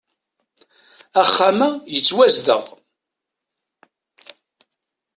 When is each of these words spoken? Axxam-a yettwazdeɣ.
Axxam-a 1.21 1.69
yettwazdeɣ. 1.93 2.63